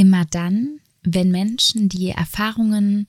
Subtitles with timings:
[0.00, 3.06] immer dann, wenn Menschen die Erfahrungen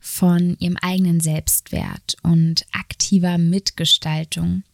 [0.00, 4.64] von ihrem eigenen Selbstwert und aktiver Mitgestaltung,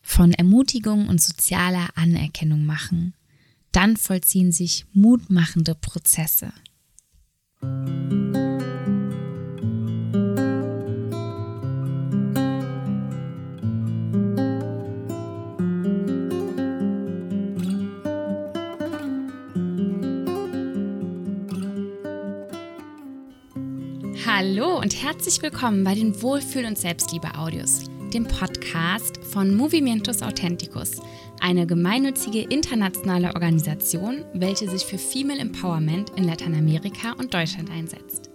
[0.00, 3.14] von Ermutigung und sozialer Anerkennung machen,
[3.72, 6.52] dann vollziehen sich mutmachende Prozesse.
[24.44, 31.00] Hallo und herzlich willkommen bei den Wohlfühl- und Selbstliebe-Audios, dem Podcast von Movimientos Authenticus,
[31.38, 38.30] eine gemeinnützige internationale Organisation, welche sich für Female Empowerment in Lateinamerika und Deutschland einsetzt.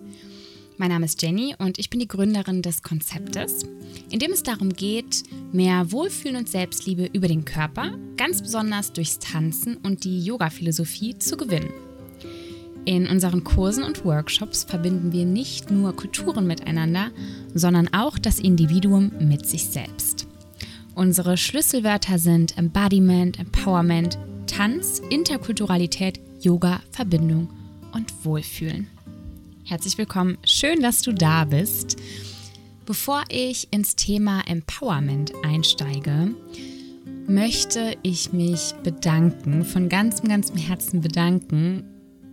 [0.78, 3.66] Mein Name ist Jenny und ich bin die Gründerin des Konzeptes,
[4.10, 9.20] in dem es darum geht, mehr Wohlfühlen und Selbstliebe über den Körper, ganz besonders durchs
[9.20, 11.87] Tanzen und die Yoga-Philosophie zu gewinnen.
[12.88, 17.12] In unseren Kursen und Workshops verbinden wir nicht nur Kulturen miteinander,
[17.54, 20.26] sondern auch das Individuum mit sich selbst.
[20.96, 24.18] Unsere Schlüsselwörter sind Embodiment, Empowerment,
[24.48, 27.50] Tanz, Interkulturalität, Yoga, Verbindung
[27.92, 28.88] und Wohlfühlen.
[29.66, 31.98] Herzlich willkommen, schön, dass du da bist.
[32.86, 36.34] Bevor ich ins Thema Empowerment einsteige,
[37.28, 41.84] möchte ich mich bedanken, von ganzem, ganzem Herzen bedanken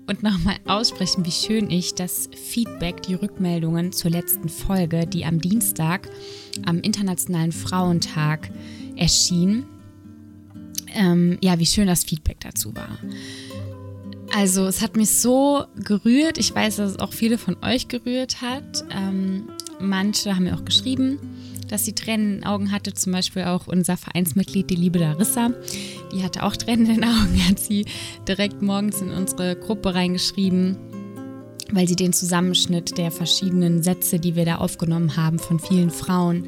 [0.06, 5.40] und nochmal aussprechen, wie schön ich das Feedback, die Rückmeldungen zur letzten Folge, die am
[5.40, 6.08] Dienstag
[6.66, 8.50] am Internationalen Frauentag
[8.96, 9.64] erschien,
[10.94, 12.98] ähm, ja, wie schön das Feedback dazu war.
[14.34, 16.38] Also es hat mich so gerührt.
[16.38, 18.84] Ich weiß, dass es auch viele von euch gerührt hat.
[18.90, 19.48] Ähm,
[19.80, 21.18] manche haben mir auch geschrieben,
[21.68, 22.94] dass sie Tränen in den Augen hatte.
[22.94, 25.50] Zum Beispiel auch unser Vereinsmitglied, die liebe Larissa.
[26.14, 27.86] Die hatte auch Tränen in den Augen, hat sie
[28.28, 30.76] direkt morgens in unsere Gruppe reingeschrieben,
[31.72, 36.46] weil sie den Zusammenschnitt der verschiedenen Sätze, die wir da aufgenommen haben, von vielen Frauen,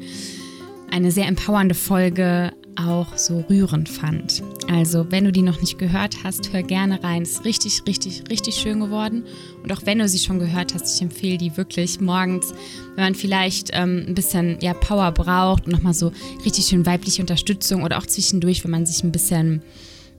[0.89, 4.43] eine sehr empowernde Folge auch so rührend fand.
[4.69, 7.23] Also, wenn du die noch nicht gehört hast, hör gerne rein.
[7.23, 9.23] Ist richtig, richtig, richtig schön geworden.
[9.63, 12.53] Und auch wenn du sie schon gehört hast, ich empfehle die wirklich morgens,
[12.95, 16.11] wenn man vielleicht ähm, ein bisschen ja, Power braucht und nochmal so
[16.45, 19.61] richtig schön weibliche Unterstützung oder auch zwischendurch, wenn man sich ein bisschen,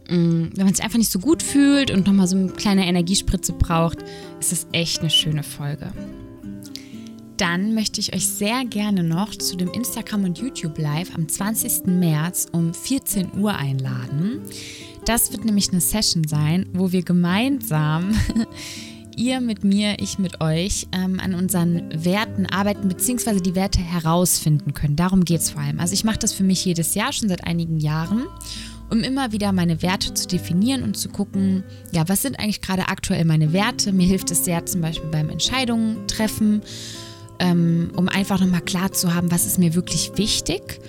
[0.09, 3.53] mm, wenn man sich einfach nicht so gut fühlt und nochmal so eine kleine Energiespritze
[3.53, 3.99] braucht,
[4.41, 5.93] ist das echt eine schöne Folge
[7.38, 11.87] dann möchte ich euch sehr gerne noch zu dem Instagram und YouTube Live am 20.
[11.87, 14.41] März um 14 Uhr einladen.
[15.04, 18.10] Das wird nämlich eine Session sein, wo wir gemeinsam,
[19.16, 23.41] ihr mit mir, ich mit euch, ähm, an unseren Werten arbeiten bzw.
[23.41, 24.97] die Werte herausfinden können.
[24.97, 25.78] Darum geht es vor allem.
[25.78, 28.27] Also ich mache das für mich jedes Jahr, schon seit einigen Jahren
[28.91, 31.62] um immer wieder meine Werte zu definieren und zu gucken,
[31.93, 33.93] ja, was sind eigentlich gerade aktuell meine Werte?
[33.93, 36.62] Mir hilft es sehr zum Beispiel beim Entscheidungen treffen
[37.38, 40.81] ähm, um einfach nochmal klar zu haben, was ist mir wirklich wichtig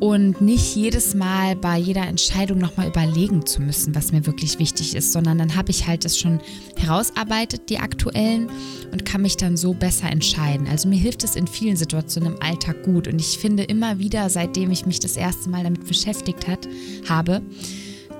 [0.00, 4.94] und nicht jedes Mal bei jeder Entscheidung nochmal überlegen zu müssen, was mir wirklich wichtig
[4.94, 6.40] ist, sondern dann habe ich halt das schon
[6.76, 8.50] herausarbeitet, die aktuellen,
[8.92, 10.68] und kann mich dann so besser entscheiden.
[10.68, 14.28] Also mir hilft es in vielen Situationen im Alltag gut und ich finde immer wieder,
[14.30, 16.68] seitdem ich mich das erste Mal damit beschäftigt hat,
[17.08, 17.42] habe,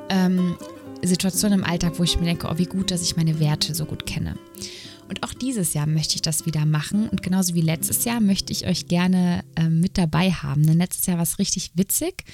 [0.09, 0.56] ähm,
[1.03, 3.84] Situationen im Alltag, wo ich mir denke, oh, wie gut, dass ich meine Werte so
[3.84, 4.37] gut kenne.
[5.09, 7.09] Und auch dieses Jahr möchte ich das wieder machen.
[7.09, 10.67] Und genauso wie letztes Jahr möchte ich euch gerne äh, mit dabei haben.
[10.67, 12.25] Denn letztes Jahr war es richtig witzig.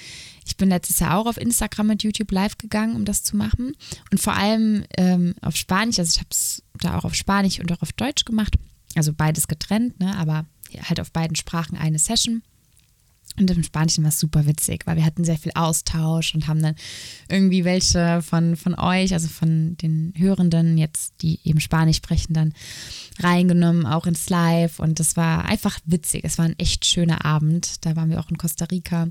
[0.45, 3.73] Ich bin letztes Jahr auch auf Instagram und YouTube live gegangen, um das zu machen.
[4.11, 5.99] Und vor allem ähm, auf Spanisch.
[5.99, 8.55] Also ich habe es da auch auf Spanisch und auch auf Deutsch gemacht.
[8.95, 10.15] Also beides getrennt, ne?
[10.17, 10.45] aber
[10.81, 12.43] halt auf beiden Sprachen eine Session.
[13.39, 16.61] Und im Spanischen war es super witzig, weil wir hatten sehr viel Austausch und haben
[16.61, 16.75] dann
[17.29, 22.53] irgendwie welche von, von euch, also von den Hörenden jetzt, die eben Spanisch sprechen, dann
[23.19, 24.79] reingenommen, auch ins Live.
[24.79, 26.21] Und das war einfach witzig.
[26.23, 27.85] Es war ein echt schöner Abend.
[27.85, 29.07] Da waren wir auch in Costa Rica.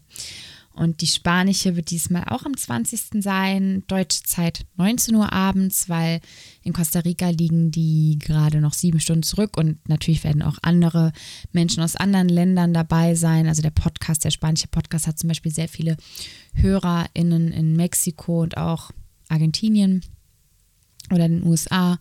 [0.75, 3.23] Und die spanische wird diesmal auch am 20.
[3.23, 6.21] sein, deutsche Zeit 19 Uhr abends, weil
[6.63, 11.13] in Costa Rica liegen die gerade noch sieben Stunden zurück und natürlich werden auch andere
[11.53, 13.49] Menschen aus anderen Ländern dabei sein.
[13.49, 15.97] Also der Podcast, der spanische Podcast hat zum Beispiel sehr viele
[16.55, 18.91] HörerInnen in Mexiko und auch
[19.29, 20.03] Argentinien
[21.11, 21.99] oder den USA.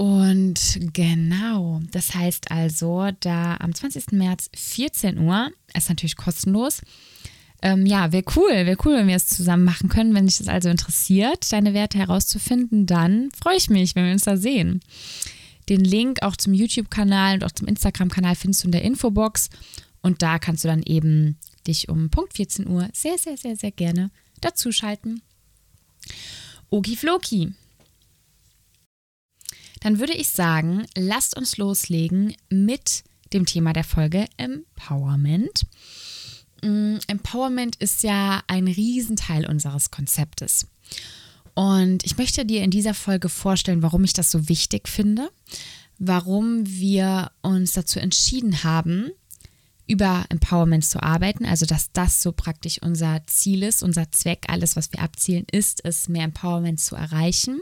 [0.00, 4.12] Und genau, das heißt also, da am 20.
[4.12, 6.80] März 14 Uhr, ist natürlich kostenlos,
[7.60, 10.14] ähm, ja, wäre cool, wäre cool, wenn wir es zusammen machen können.
[10.14, 14.24] Wenn dich das also interessiert, deine Werte herauszufinden, dann freue ich mich, wenn wir uns
[14.24, 14.80] da sehen.
[15.68, 19.50] Den Link auch zum YouTube-Kanal und auch zum Instagram-Kanal findest du in der Infobox.
[20.00, 21.36] Und da kannst du dann eben
[21.66, 24.10] dich um Punkt 14 Uhr sehr, sehr, sehr, sehr gerne
[24.40, 25.20] dazuschalten.
[26.70, 27.52] Oki Floki.
[29.80, 35.66] Dann würde ich sagen, lasst uns loslegen mit dem Thema der Folge Empowerment.
[36.62, 40.66] Mm, Empowerment ist ja ein Riesenteil unseres Konzeptes.
[41.54, 45.30] Und ich möchte dir in dieser Folge vorstellen, warum ich das so wichtig finde,
[45.98, 49.10] warum wir uns dazu entschieden haben,
[49.86, 54.76] über Empowerment zu arbeiten, also dass das so praktisch unser Ziel ist, unser Zweck, alles,
[54.76, 57.60] was wir abzielen, ist es, mehr Empowerment zu erreichen.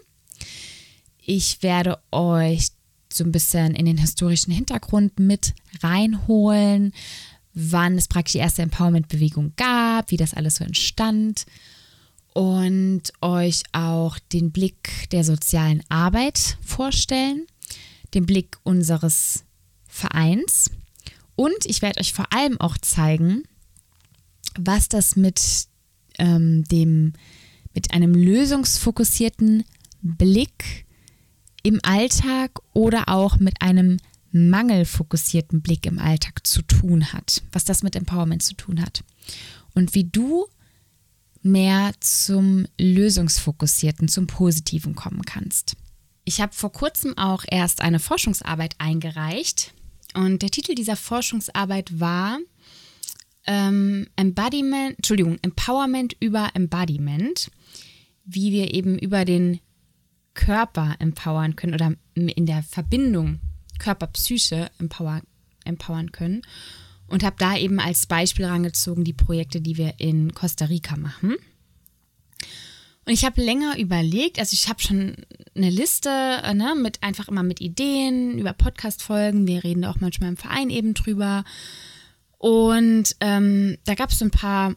[1.30, 2.68] Ich werde euch
[3.12, 5.52] so ein bisschen in den historischen Hintergrund mit
[5.82, 6.94] reinholen,
[7.52, 11.44] wann es praktisch die erste Empowerment-Bewegung gab, wie das alles so entstand
[12.32, 17.46] und euch auch den Blick der sozialen Arbeit vorstellen,
[18.14, 19.44] den Blick unseres
[19.86, 20.70] Vereins.
[21.36, 23.42] Und ich werde euch vor allem auch zeigen,
[24.58, 25.42] was das mit
[26.18, 27.12] ähm, dem,
[27.74, 29.64] mit einem lösungsfokussierten
[30.00, 30.86] Blick
[31.62, 33.98] im Alltag oder auch mit einem
[34.30, 39.02] mangelfokussierten Blick im Alltag zu tun hat, was das mit Empowerment zu tun hat.
[39.74, 40.46] Und wie du
[41.42, 45.76] mehr zum lösungsfokussierten, zum positiven kommen kannst.
[46.24, 49.72] Ich habe vor kurzem auch erst eine Forschungsarbeit eingereicht
[50.14, 52.38] und der Titel dieser Forschungsarbeit war
[53.46, 57.50] ähm, Embodiment, Entschuldigung, Empowerment über Embodiment,
[58.24, 59.60] wie wir eben über den
[60.38, 63.40] Körper empowern können oder in der Verbindung
[63.80, 65.20] Körper-Psyche empower,
[65.64, 66.42] empowern können.
[67.08, 71.36] Und habe da eben als Beispiel rangezogen die Projekte, die wir in Costa Rica machen.
[73.04, 75.16] Und ich habe länger überlegt, also ich habe schon
[75.56, 79.46] eine Liste äh, ne, mit einfach immer mit Ideen über Podcast-Folgen.
[79.46, 81.44] Wir reden auch manchmal im Verein eben drüber.
[82.36, 84.74] Und ähm, da gab es so ein paar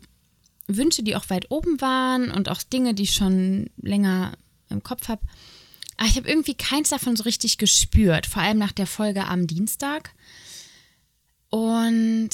[0.67, 4.31] Wünsche, die auch weit oben waren und auch Dinge, die schon länger
[4.71, 5.21] im Kopf habe.
[5.97, 9.47] Aber ich habe irgendwie keins davon so richtig gespürt, vor allem nach der Folge am
[9.47, 10.13] Dienstag.
[11.49, 12.29] Und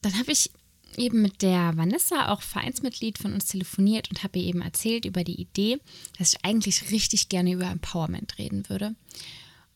[0.00, 0.50] dann habe ich
[0.96, 5.24] eben mit der Vanessa, auch Vereinsmitglied von uns, telefoniert und habe ihr eben erzählt über
[5.24, 5.78] die Idee,
[6.18, 8.94] dass ich eigentlich richtig gerne über Empowerment reden würde.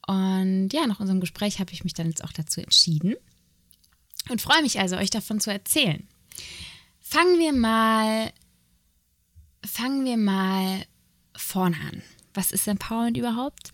[0.06, 3.16] Und ja, nach unserem Gespräch habe ich mich dann jetzt auch dazu entschieden
[4.28, 6.06] und freue mich also, euch davon zu erzählen.
[7.00, 8.32] Fangen wir mal,
[9.64, 10.84] fangen wir mal
[11.38, 12.02] vorne an.
[12.34, 13.72] Was ist Empowerment überhaupt?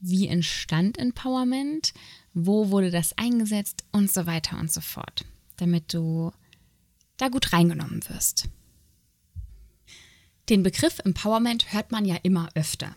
[0.00, 1.92] Wie entstand Empowerment?
[2.34, 3.84] Wo wurde das eingesetzt?
[3.92, 5.24] Und so weiter und so fort.
[5.56, 6.32] Damit du
[7.16, 8.48] da gut reingenommen wirst.
[10.48, 12.94] Den Begriff Empowerment hört man ja immer öfter.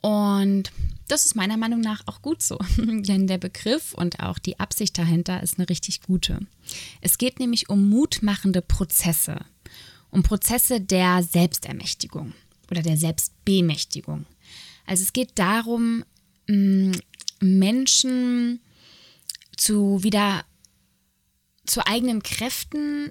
[0.00, 0.70] Und
[1.08, 4.98] das ist meiner Meinung nach auch gut so, denn der Begriff und auch die Absicht
[4.98, 6.40] dahinter ist eine richtig gute.
[7.00, 9.44] Es geht nämlich um mutmachende Prozesse,
[10.10, 12.34] um Prozesse der Selbstermächtigung
[12.74, 14.26] oder der Selbstbemächtigung.
[14.86, 16.04] Also es geht darum,
[17.40, 18.60] Menschen
[19.56, 20.44] zu wieder
[21.64, 23.10] zu eigenen Kräften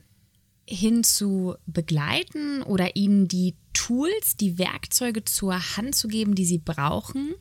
[0.67, 6.59] hin zu begleiten oder ihnen die Tools, die Werkzeuge zur Hand zu geben, die sie
[6.59, 7.33] brauchen,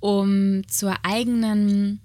[0.00, 2.00] um zur eigenen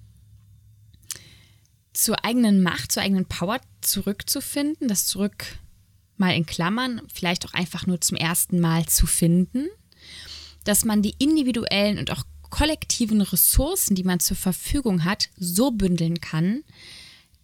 [1.94, 5.46] zur eigenen Macht, zur eigenen Power zurückzufinden, das zurück
[6.18, 9.68] mal in Klammern, vielleicht auch einfach nur zum ersten Mal zu finden,
[10.64, 16.22] dass man die individuellen und auch kollektiven Ressourcen, die man zur Verfügung hat, so bündeln
[16.22, 16.64] kann,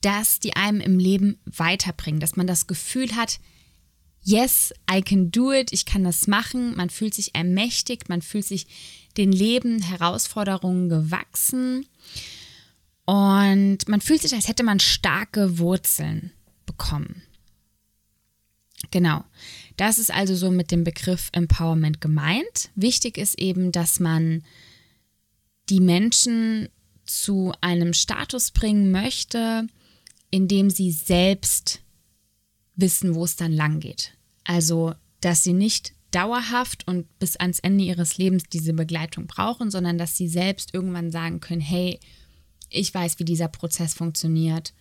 [0.02, 3.40] dass die einem im Leben weiterbringen, dass man das Gefühl hat,
[4.24, 8.46] yes, I can do it, ich kann das machen, man fühlt sich ermächtigt, man fühlt
[8.46, 8.68] sich
[9.18, 11.86] den Leben, Herausforderungen gewachsen
[13.06, 16.32] und man fühlt sich, als hätte man starke Wurzeln
[16.66, 17.24] bekommen.
[18.92, 19.24] Genau,
[19.78, 22.70] das ist also so mit dem Begriff Empowerment gemeint.
[22.76, 24.44] Wichtig ist eben, dass man
[25.70, 26.68] die Menschen
[27.06, 29.68] zu einem Status bringen möchte,
[30.30, 31.82] indem sie selbst
[32.76, 34.14] wissen, wo es dann lang geht.
[34.44, 39.98] Also, dass sie nicht dauerhaft und bis ans Ende ihres Lebens diese Begleitung brauchen, sondern
[39.98, 42.00] dass sie selbst irgendwann sagen können, hey,
[42.70, 44.74] ich weiß, wie dieser Prozess funktioniert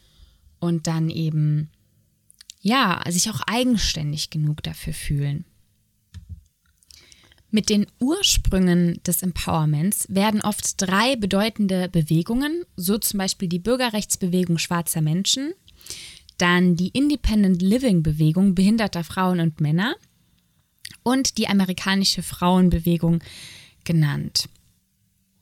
[0.59, 1.71] und dann eben,
[2.61, 5.45] ja, sich auch eigenständig genug dafür fühlen.
[7.51, 14.59] Mit den Ursprüngen des Empowerments werden oft drei bedeutende Bewegungen, so zum Beispiel die Bürgerrechtsbewegung
[14.59, 15.53] schwarzer Menschen,
[16.39, 19.97] dann die Independent Living Bewegung behinderter Frauen und Männer
[21.03, 23.21] und die amerikanische Frauenbewegung
[23.85, 24.49] genannt.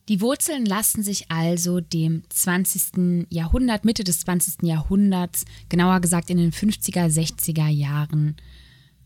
[0.08, 3.26] Die Wurzeln lassen sich also dem 20.
[3.28, 4.62] Jahrhundert, Mitte des 20.
[4.62, 8.36] Jahrhunderts, genauer gesagt in den 50er, 60er Jahren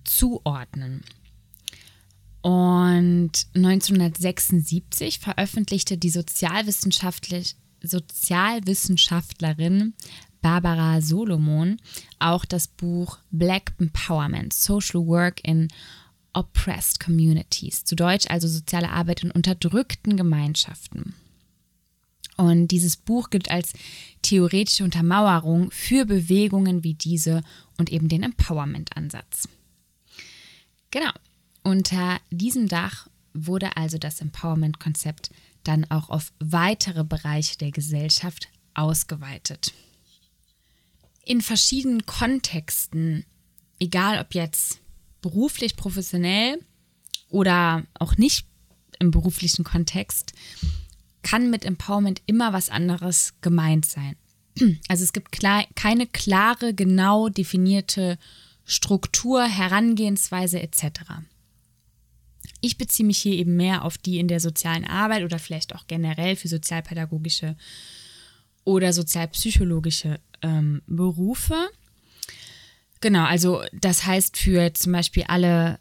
[0.04, 1.02] zuordnen.
[2.40, 9.94] Und 1976 veröffentlichte die Sozialwissenschaftlich, Sozialwissenschaftlerin
[10.40, 11.78] Barbara Solomon
[12.18, 15.68] auch das Buch Black Empowerment, Social Work in
[16.32, 21.14] Oppressed Communities, zu Deutsch also soziale Arbeit in unterdrückten Gemeinschaften.
[22.36, 23.72] Und dieses Buch gilt als
[24.22, 27.42] theoretische Untermauerung für Bewegungen wie diese
[27.78, 29.48] und eben den Empowerment-Ansatz.
[30.90, 31.12] Genau,
[31.62, 35.30] unter diesem Dach wurde also das Empowerment-Konzept
[35.64, 39.72] dann auch auf weitere Bereiche der Gesellschaft ausgeweitet.
[41.24, 43.24] In verschiedenen Kontexten,
[43.78, 44.81] egal ob jetzt
[45.22, 46.58] beruflich, professionell
[47.30, 48.46] oder auch nicht
[48.98, 50.32] im beruflichen Kontext,
[51.22, 54.16] kann mit Empowerment immer was anderes gemeint sein.
[54.88, 58.18] Also es gibt klar, keine klare, genau definierte
[58.64, 60.84] Struktur, Herangehensweise etc.
[62.60, 65.86] Ich beziehe mich hier eben mehr auf die in der sozialen Arbeit oder vielleicht auch
[65.86, 67.56] generell für sozialpädagogische
[68.64, 71.56] oder sozialpsychologische ähm, Berufe.
[73.02, 75.78] Genau, also das heißt für zum Beispiel alle,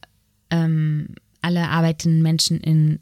[0.50, 3.00] ähm, alle arbeitenden Menschen in,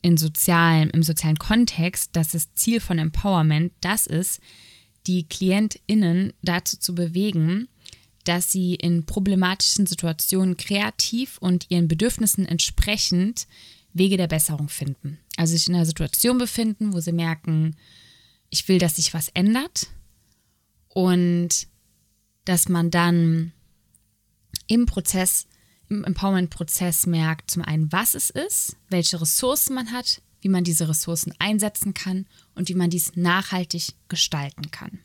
[0.00, 4.40] in sozialen, im sozialen Kontext, dass das Ziel von Empowerment das ist,
[5.06, 7.68] die KlientInnen dazu zu bewegen,
[8.24, 13.46] dass sie in problematischen Situationen kreativ und ihren Bedürfnissen entsprechend
[13.92, 15.18] Wege der Besserung finden.
[15.36, 17.76] Also sich in einer Situation befinden, wo sie merken,
[18.48, 19.88] ich will, dass sich was ändert
[20.88, 21.66] und
[22.44, 23.52] dass man dann
[24.66, 25.46] im Prozess,
[25.88, 30.88] im Empowerment-Prozess merkt, zum einen, was es ist, welche Ressourcen man hat, wie man diese
[30.88, 35.00] Ressourcen einsetzen kann und wie man dies nachhaltig gestalten kann.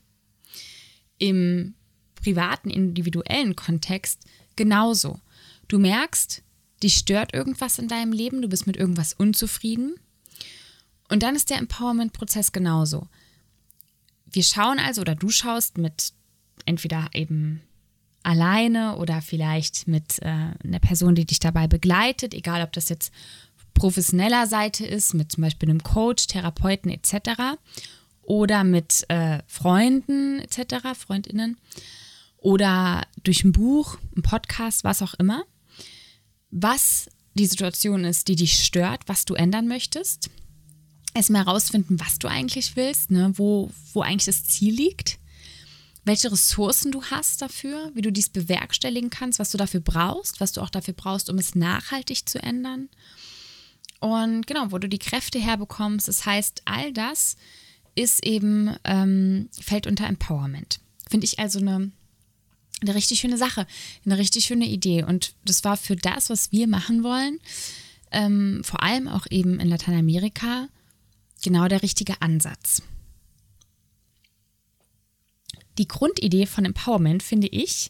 [1.18, 1.74] Im
[2.16, 4.24] privaten, individuellen Kontext
[4.56, 5.20] genauso.
[5.68, 6.42] Du merkst,
[6.82, 9.94] dich stört irgendwas in deinem Leben, du bist mit irgendwas unzufrieden.
[11.08, 13.08] Und dann ist der Empowerment-Prozess genauso.
[14.26, 16.12] Wir schauen also, oder du schaust mit
[16.66, 17.62] entweder eben
[18.22, 23.12] alleine oder vielleicht mit äh, einer Person, die dich dabei begleitet, egal ob das jetzt
[23.74, 27.58] professioneller Seite ist, mit zum Beispiel einem Coach, Therapeuten etc.
[28.22, 31.56] oder mit äh, Freunden etc., Freundinnen
[32.38, 35.44] oder durch ein Buch, ein Podcast, was auch immer,
[36.50, 40.30] was die Situation ist, die dich stört, was du ändern möchtest.
[41.14, 43.32] Erstmal herausfinden, was du eigentlich willst, ne?
[43.36, 45.17] wo, wo eigentlich das Ziel liegt,
[46.04, 50.52] welche Ressourcen du hast dafür, wie du dies bewerkstelligen kannst, was du dafür brauchst, was
[50.52, 52.88] du auch dafür brauchst, um es nachhaltig zu ändern.
[54.00, 56.08] Und genau, wo du die Kräfte herbekommst.
[56.08, 57.36] Das heißt, all das
[57.94, 60.80] ist eben, ähm, fällt unter Empowerment.
[61.08, 61.90] Finde ich also eine
[62.80, 63.66] eine richtig schöne Sache,
[64.04, 65.02] eine richtig schöne Idee.
[65.02, 67.40] Und das war für das, was wir machen wollen,
[68.10, 70.68] ähm, vor allem auch eben in Lateinamerika,
[71.42, 72.82] genau der richtige Ansatz.
[75.78, 77.88] Die Grundidee von Empowerment, finde ich,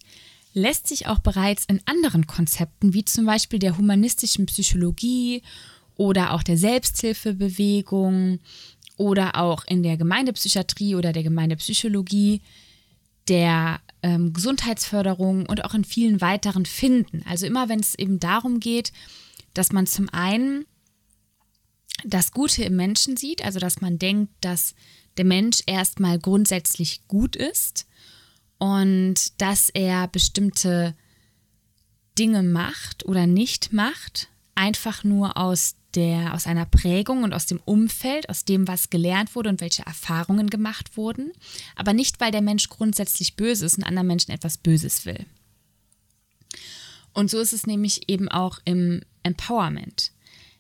[0.52, 5.42] lässt sich auch bereits in anderen Konzepten, wie zum Beispiel der humanistischen Psychologie
[5.97, 8.40] oder auch der Selbsthilfebewegung
[8.97, 12.40] oder auch in der Gemeindepsychiatrie oder der Gemeindepsychologie,
[13.28, 17.23] der ähm, Gesundheitsförderung und auch in vielen weiteren finden.
[17.26, 18.92] Also immer wenn es eben darum geht,
[19.54, 20.66] dass man zum einen
[22.04, 24.75] das Gute im Menschen sieht, also dass man denkt, dass
[25.18, 27.87] der Mensch erstmal grundsätzlich gut ist
[28.58, 30.94] und dass er bestimmte
[32.18, 37.60] Dinge macht oder nicht macht, einfach nur aus der, aus einer Prägung und aus dem
[37.64, 41.32] Umfeld, aus dem, was gelernt wurde und welche Erfahrungen gemacht wurden,
[41.76, 45.26] aber nicht, weil der Mensch grundsätzlich böse ist und anderen Menschen etwas Böses will.
[47.14, 50.12] Und so ist es nämlich eben auch im Empowerment.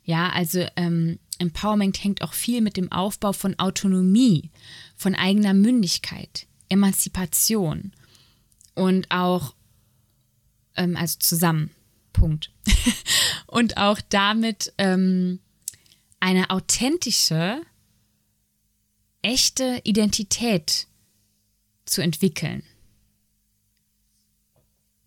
[0.04, 4.50] Ja, also ähm, Empowerment hängt auch viel mit dem Aufbau von Autonomie,
[4.96, 7.92] von eigener Mündigkeit, Emanzipation
[8.74, 9.54] und auch,
[10.76, 11.70] ähm, also zusammen,
[12.12, 12.52] Punkt.
[13.46, 15.40] und auch damit ähm,
[16.20, 17.62] eine authentische,
[19.22, 20.86] echte Identität
[21.84, 22.62] zu entwickeln.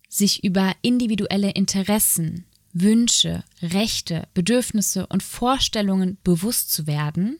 [0.08, 7.38] Sich über individuelle Interessen, Wünsche, Rechte, Bedürfnisse und Vorstellungen bewusst zu werden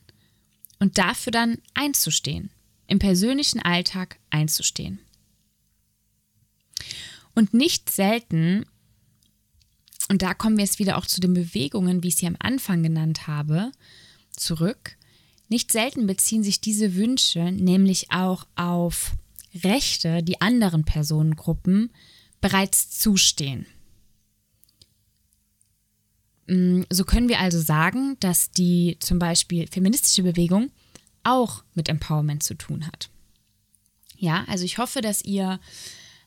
[0.79, 2.51] und dafür dann einzustehen,
[2.87, 5.01] im persönlichen Alltag einzustehen.
[7.35, 8.67] Und nicht selten
[10.09, 12.83] und da kommen wir jetzt wieder auch zu den Bewegungen, wie ich sie am Anfang
[12.83, 13.73] genannt habe,
[14.37, 14.97] zurück.
[15.49, 19.13] Nicht selten beziehen sich diese Wünsche nämlich auch auf
[19.65, 21.91] Rechte, die anderen Personengruppen
[22.43, 23.65] bereits zustehen.
[26.53, 30.71] Mm, so können wir also sagen, dass die zum Beispiel feministische Bewegung
[31.23, 33.09] auch mit Empowerment zu tun hat.
[34.19, 35.61] Ja, also ich hoffe, dass ihr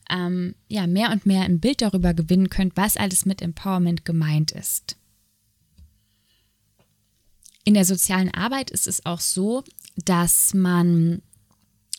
[0.09, 4.51] ähm, ja, mehr und mehr ein Bild darüber gewinnen könnt, was alles mit Empowerment gemeint
[4.51, 4.97] ist.
[7.63, 9.63] In der sozialen Arbeit ist es auch so,
[9.95, 11.21] dass man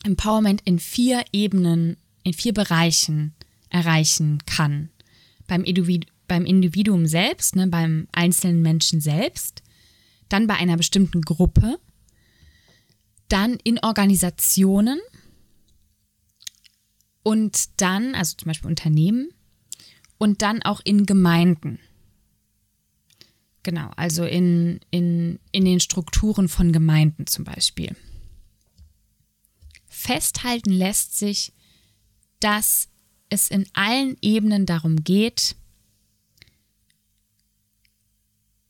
[0.03, 3.33] Empowerment in vier Ebenen, in vier Bereichen
[3.69, 4.89] erreichen kann.
[5.47, 5.63] Beim,
[6.27, 9.63] beim Individuum selbst, ne, beim einzelnen Menschen selbst,
[10.29, 11.79] dann bei einer bestimmten Gruppe,
[13.29, 14.99] dann in Organisationen
[17.23, 19.29] und dann, also zum Beispiel Unternehmen
[20.17, 21.79] und dann auch in Gemeinden.
[23.63, 27.95] Genau, also in, in, in den Strukturen von Gemeinden zum Beispiel.
[29.89, 31.51] Festhalten lässt sich,
[32.39, 32.87] dass
[33.29, 35.57] es in allen Ebenen darum geht,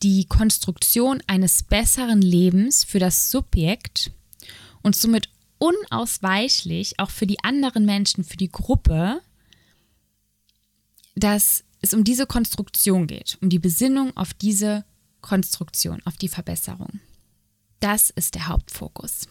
[0.04, 4.12] die Konstruktion eines besseren Lebens für das Subjekt
[4.82, 9.22] und somit unausweichlich auch für die anderen Menschen, für die Gruppe,
[11.16, 14.86] dass es um diese Konstruktion geht, um die Besinnung auf diese
[15.22, 17.00] Konstruktion, auf die Verbesserung.
[17.80, 19.28] Das ist der Hauptfokus.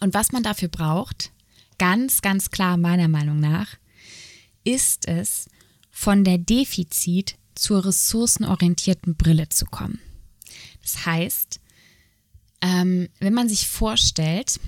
[0.00, 1.32] Und was man dafür braucht,
[1.78, 3.76] ganz, ganz klar meiner Meinung nach,
[4.64, 5.48] ist es,
[5.90, 10.00] von der Defizit zur ressourcenorientierten Brille zu kommen.
[10.82, 11.60] Das heißt,
[12.60, 14.60] ähm, wenn man sich vorstellt,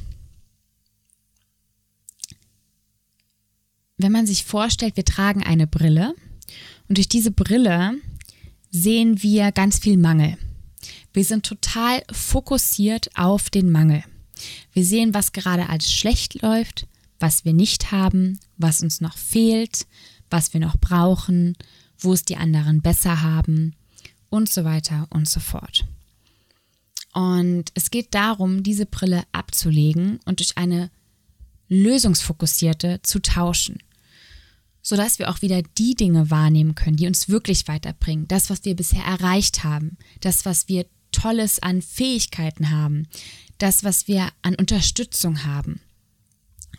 [3.97, 6.15] wenn man sich vorstellt, wir tragen eine Brille
[6.89, 7.95] und durch diese Brille
[8.71, 10.37] sehen wir ganz viel Mangel.
[11.13, 14.03] Wir sind total fokussiert auf den Mangel.
[14.73, 16.89] Wir sehen, was gerade als schlecht läuft,
[17.21, 19.87] was wir nicht haben, was uns noch fehlt,
[20.29, 21.57] was wir noch brauchen,
[21.99, 23.75] wo es die anderen besser haben
[24.31, 25.85] und so weiter und so fort.
[27.13, 30.91] Und es geht darum, diese Brille abzulegen und durch eine
[31.69, 33.79] lösungsfokussierte zu tauschen,
[34.83, 38.75] sodass wir auch wieder die Dinge wahrnehmen können, die uns wirklich weiterbringen, das, was wir
[38.75, 43.07] bisher erreicht haben, das, was wir Tolles an Fähigkeiten haben,
[43.59, 45.81] das, was wir an Unterstützung haben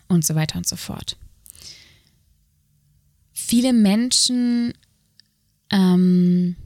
[0.08, 1.16] und so weiter und so fort.
[3.32, 4.74] Viele Menschen,
[5.70, 6.56] ähm,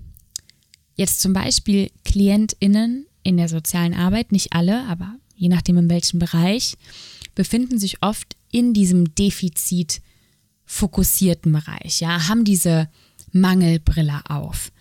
[0.94, 6.18] jetzt zum Beispiel KlientInnen in der sozialen Arbeit, nicht alle, aber je nachdem in welchem
[6.18, 6.76] Bereich,
[7.34, 10.02] befinden sich oft in diesem Defizit
[10.66, 12.88] fokussierten Bereich, ja, haben diese
[13.32, 14.72] Mangelbrille auf,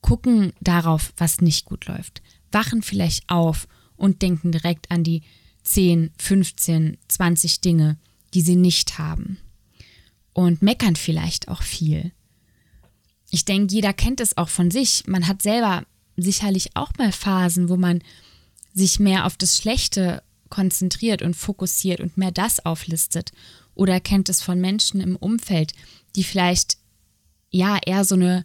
[0.00, 5.22] gucken darauf, was nicht gut läuft, wachen vielleicht auf und denken direkt an die
[5.64, 7.96] 10, 15, 20 Dinge,
[8.34, 9.38] die sie nicht haben
[10.32, 12.12] und meckern vielleicht auch viel.
[13.34, 15.04] Ich denke, jeder kennt es auch von sich.
[15.06, 15.84] Man hat selber
[16.18, 18.02] sicherlich auch mal Phasen, wo man
[18.74, 23.32] sich mehr auf das Schlechte konzentriert und fokussiert und mehr das auflistet.
[23.74, 25.72] Oder kennt es von Menschen im Umfeld,
[26.14, 26.76] die vielleicht
[27.50, 28.44] ja eher so eine,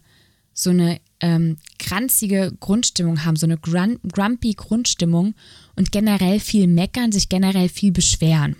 [0.54, 5.34] so eine ähm, kranzige Grundstimmung haben, so eine grun grumpy Grundstimmung
[5.76, 8.56] und generell viel meckern, sich generell viel beschweren.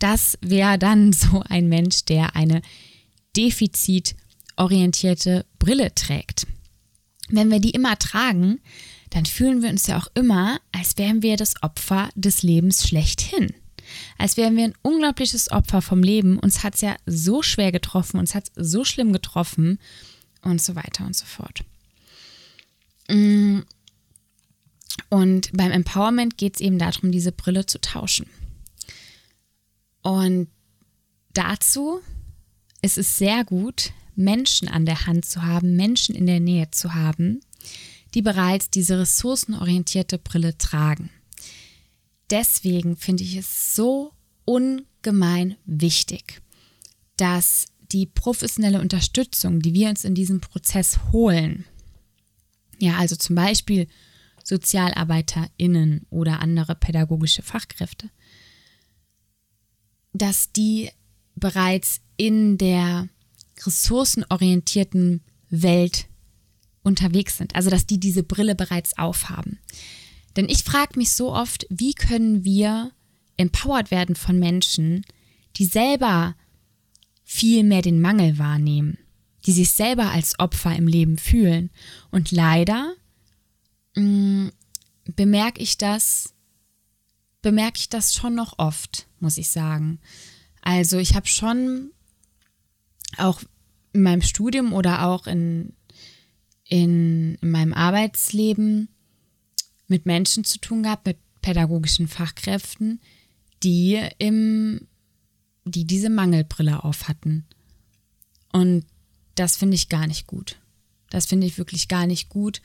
[0.00, 2.60] Das wäre dann so ein Mensch, der eine
[4.56, 6.46] defizitorientierte Brille trägt
[7.28, 8.60] wenn wir die immer tragen,
[9.10, 13.54] dann fühlen wir uns ja auch immer, als wären wir das Opfer des Lebens schlechthin.
[14.18, 16.38] Als wären wir ein unglaubliches Opfer vom Leben.
[16.38, 19.78] Uns hat es ja so schwer getroffen, uns hat es so schlimm getroffen
[20.42, 21.64] und so weiter und so fort.
[23.08, 23.60] Mm.
[25.08, 28.26] Und beim Empowerment geht es eben darum, diese Brille zu tauschen.
[30.02, 30.48] Und
[31.32, 32.00] dazu
[32.82, 36.94] ist es sehr gut, Menschen an der Hand zu haben, Menschen in der Nähe zu
[36.94, 37.40] haben,
[38.14, 41.10] die bereits diese ressourcenorientierte Brille tragen.
[42.30, 44.12] Deswegen finde ich es so
[44.44, 46.40] ungemein wichtig,
[47.16, 51.64] dass die professionelle Unterstützung, die wir uns in diesem Prozess holen,
[52.78, 53.86] ja, also zum Beispiel
[54.44, 58.10] SozialarbeiterInnen oder andere pädagogische Fachkräfte,
[60.12, 60.90] dass die
[61.34, 63.08] bereits in der
[63.64, 66.06] ressourcenorientierten Welt
[66.82, 67.54] unterwegs sind.
[67.54, 69.58] Also dass die diese Brille bereits aufhaben.
[70.36, 72.92] Denn ich frage mich so oft, wie können wir
[73.36, 75.04] empowered werden von Menschen,
[75.56, 76.36] die selber
[77.24, 78.98] viel mehr den Mangel wahrnehmen,
[79.46, 81.70] die sich selber als Opfer im Leben fühlen.
[82.10, 82.94] Und leider
[83.96, 84.48] mm,
[85.16, 86.34] bemerke ich das,
[87.42, 89.98] bemerke ich das schon noch oft, muss ich sagen.
[90.62, 91.92] Also ich habe schon
[93.18, 93.42] auch
[93.92, 95.72] in meinem Studium oder auch in,
[96.64, 98.88] in, in meinem Arbeitsleben
[99.88, 103.00] mit Menschen zu tun gehabt, mit pädagogischen Fachkräften,
[103.62, 104.86] die im,
[105.64, 107.46] die diese Mangelbrille auf hatten.
[108.52, 108.84] Und
[109.34, 110.58] das finde ich gar nicht gut.
[111.10, 112.60] Das finde ich wirklich gar nicht gut.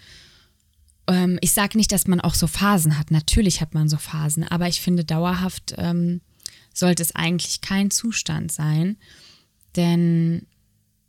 [1.08, 3.12] Ähm, ich sage nicht, dass man auch so Phasen hat.
[3.12, 6.22] Natürlich hat man so Phasen, aber ich finde, dauerhaft ähm,
[6.74, 8.98] sollte es eigentlich kein Zustand sein.
[9.76, 10.46] Denn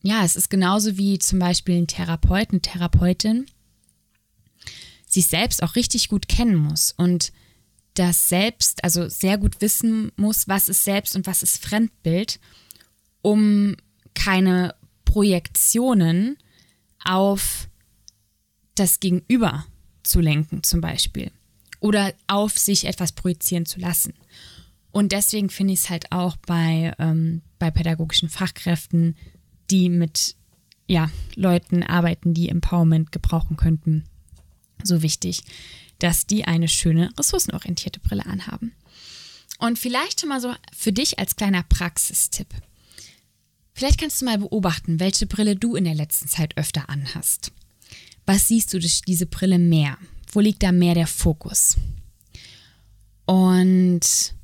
[0.03, 3.47] ja, es ist genauso wie zum Beispiel ein Therapeut, eine Therapeutin
[5.07, 7.33] sich selbst auch richtig gut kennen muss und
[7.95, 12.41] das selbst, also sehr gut wissen muss, was ist Selbst und was ist Fremdbild,
[13.21, 13.77] um
[14.15, 16.39] keine Projektionen
[17.05, 17.69] auf
[18.75, 19.67] das Gegenüber
[20.03, 21.31] zu lenken, zum Beispiel.
[21.81, 24.15] Oder auf sich etwas projizieren zu lassen.
[24.91, 29.17] Und deswegen finde ich es halt auch bei, ähm, bei pädagogischen Fachkräften,
[29.71, 30.35] die mit
[30.89, 34.03] ja, Leuten arbeiten, die Empowerment gebrauchen könnten,
[34.83, 35.45] so wichtig,
[36.01, 38.73] dass die eine schöne ressourcenorientierte Brille anhaben.
[39.61, 42.49] Und vielleicht schon mal so für dich als kleiner Praxistipp.
[43.75, 47.53] Vielleicht kannst du mal beobachten, welche Brille du in der letzten Zeit öfter anhast.
[48.27, 49.99] Was siehst du durch diese Brille mehr?
[50.33, 51.77] Wo liegt da mehr der Fokus?
[53.25, 54.35] Und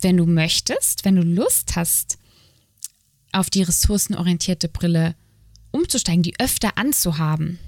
[0.00, 2.18] wenn du möchtest, wenn du Lust hast,
[3.32, 5.14] auf die ressourcenorientierte Brille
[5.70, 7.58] umzusteigen, die öfter anzuhaben,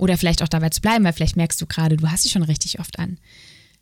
[0.00, 2.42] oder vielleicht auch dabei zu bleiben, weil vielleicht merkst du gerade, du hast sie schon
[2.42, 3.18] richtig oft an,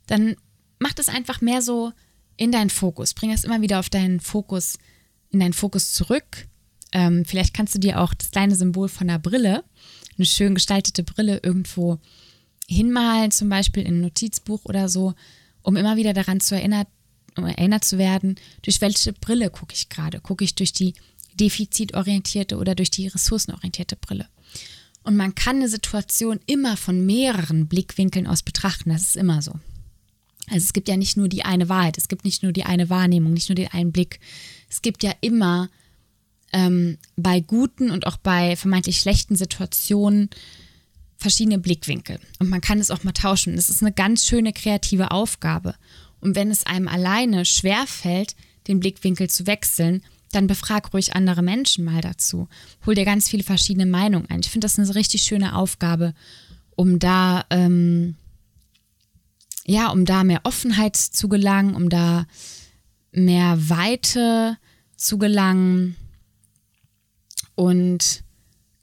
[0.06, 0.36] dann
[0.78, 1.92] mach das einfach mehr so
[2.36, 3.14] in deinen Fokus.
[3.14, 4.78] Bring es immer wieder auf deinen Fokus,
[5.30, 6.48] in deinen Fokus zurück.
[6.92, 9.64] Ähm, vielleicht kannst du dir auch das kleine Symbol von einer Brille,
[10.16, 11.98] eine schön gestaltete Brille irgendwo
[12.68, 15.14] hinmalen, zum Beispiel in ein Notizbuch oder so,
[15.68, 16.86] um immer wieder daran zu erinnern,
[17.36, 20.18] um erinnert zu werden, durch welche Brille gucke ich gerade.
[20.18, 20.94] Gucke ich durch die
[21.34, 24.26] defizitorientierte oder durch die ressourcenorientierte Brille.
[25.02, 28.88] Und man kann eine Situation immer von mehreren Blickwinkeln aus betrachten.
[28.88, 29.52] Das ist immer so.
[30.46, 32.88] Also es gibt ja nicht nur die eine Wahrheit, es gibt nicht nur die eine
[32.88, 34.20] Wahrnehmung, nicht nur den einen Blick.
[34.70, 35.68] Es gibt ja immer
[36.54, 40.30] ähm, bei guten und auch bei vermeintlich schlechten Situationen
[41.18, 42.18] verschiedene Blickwinkel.
[42.38, 43.56] Und man kann es auch mal tauschen.
[43.56, 45.74] Das ist eine ganz schöne kreative Aufgabe.
[46.20, 48.34] Und wenn es einem alleine schwerfällt,
[48.68, 50.02] den Blickwinkel zu wechseln,
[50.32, 52.48] dann befrag ruhig andere Menschen mal dazu.
[52.86, 54.40] Hol dir ganz viele verschiedene Meinungen ein.
[54.40, 56.14] Ich finde das eine richtig schöne Aufgabe,
[56.76, 58.14] um da, ähm,
[59.64, 62.26] ja, um da mehr Offenheit zu gelangen, um da
[63.10, 64.56] mehr Weite
[64.96, 65.96] zu gelangen
[67.54, 68.22] und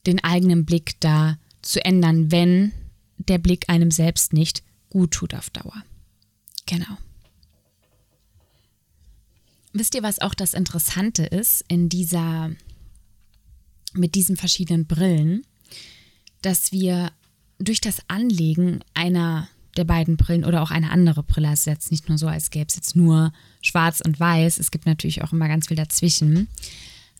[0.08, 2.71] den eigenen Blick da zu ändern, wenn
[3.17, 5.84] der Blick einem selbst nicht gut tut auf Dauer.
[6.65, 6.97] Genau.
[9.73, 12.51] Wisst ihr, was auch das Interessante ist in dieser,
[13.93, 15.45] mit diesen verschiedenen Brillen,
[16.41, 17.12] dass wir
[17.60, 22.08] durch das Anlegen einer der beiden Brillen oder auch eine andere Brille, ist jetzt nicht
[22.08, 25.47] nur so, als gäbe es jetzt nur schwarz und weiß, es gibt natürlich auch immer
[25.47, 26.47] ganz viel dazwischen,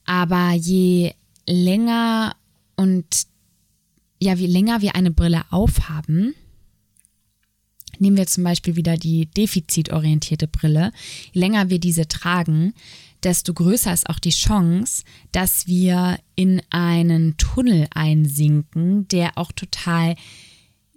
[0.06, 1.14] aber je
[1.46, 2.36] länger
[2.78, 3.28] und
[4.26, 6.34] ja, je länger wir eine Brille aufhaben,
[8.00, 10.92] Nehmen wir zum Beispiel wieder die defizitorientierte Brille.
[11.32, 12.74] Je länger wir diese tragen,
[13.24, 20.16] desto größer ist auch die Chance, dass wir in einen Tunnel einsinken, der auch total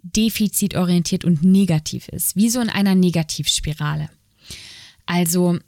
[0.02, 4.10] defizitorientiert und negativ ist, wie so in einer Negativspirale.
[5.06, 5.58] Also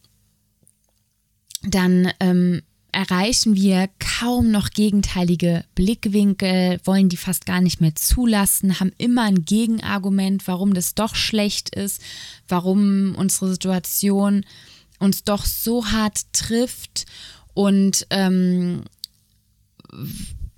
[1.62, 8.80] dann ähm, erreichen wir kaum noch gegenteilige Blickwinkel, wollen die fast gar nicht mehr zulassen,
[8.80, 12.00] haben immer ein Gegenargument, warum das doch schlecht ist,
[12.48, 14.44] warum unsere Situation
[14.98, 17.06] uns doch so hart trifft
[17.54, 18.84] und ähm,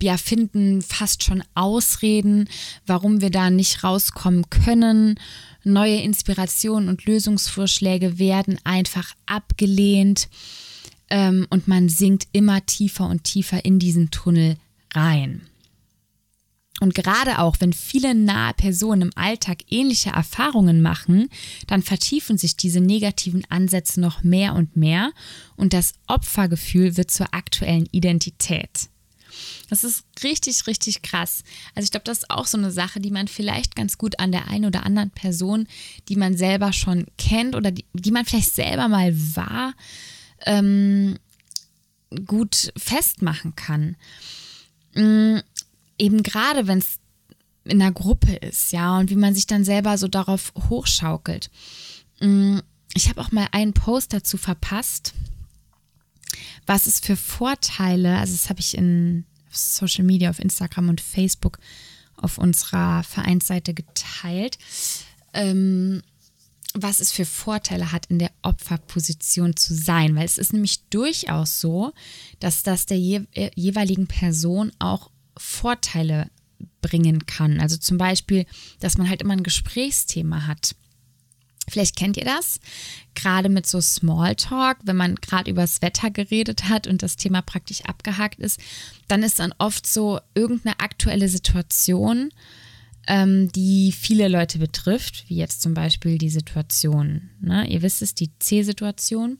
[0.01, 2.49] ja, finden fast schon Ausreden,
[2.85, 5.19] warum wir da nicht rauskommen können.
[5.63, 10.27] Neue Inspirationen und Lösungsvorschläge werden einfach abgelehnt
[11.09, 14.57] ähm, und man sinkt immer tiefer und tiefer in diesen Tunnel
[14.93, 15.41] rein.
[16.79, 21.29] Und gerade auch, wenn viele nahe Personen im Alltag ähnliche Erfahrungen machen,
[21.67, 25.11] dann vertiefen sich diese negativen Ansätze noch mehr und mehr
[25.55, 28.89] und das Opfergefühl wird zur aktuellen Identität.
[29.69, 31.43] Das ist richtig, richtig krass.
[31.73, 34.31] Also ich glaube, das ist auch so eine Sache, die man vielleicht ganz gut an
[34.31, 35.67] der einen oder anderen Person,
[36.09, 39.73] die man selber schon kennt oder die, die man vielleicht selber mal war,
[40.45, 41.17] ähm,
[42.25, 43.95] gut festmachen kann.
[44.95, 45.41] Ähm,
[45.97, 46.99] eben gerade wenn es
[47.65, 51.49] in einer Gruppe ist, ja, und wie man sich dann selber so darauf hochschaukelt.
[52.19, 52.61] Ähm,
[52.93, 55.13] ich habe auch mal einen Post dazu verpasst,
[56.65, 61.59] was es für Vorteile, also das habe ich in Social Media, auf Instagram und Facebook
[62.15, 64.57] auf unserer Vereinsseite geteilt,
[65.33, 66.01] ähm,
[66.73, 70.15] was es für Vorteile hat, in der Opferposition zu sein.
[70.15, 71.93] Weil es ist nämlich durchaus so,
[72.39, 76.29] dass das der äh, jeweiligen Person auch Vorteile
[76.81, 77.59] bringen kann.
[77.59, 78.45] Also zum Beispiel,
[78.79, 80.75] dass man halt immer ein Gesprächsthema hat.
[81.69, 82.59] Vielleicht kennt ihr das,
[83.15, 87.85] gerade mit so Smalltalk, wenn man gerade übers Wetter geredet hat und das Thema praktisch
[87.85, 88.59] abgehakt ist,
[89.07, 92.31] dann ist dann oft so irgendeine aktuelle Situation,
[93.07, 97.67] ähm, die viele Leute betrifft, wie jetzt zum Beispiel die Situation, ne?
[97.67, 99.39] ihr wisst es, die C-Situation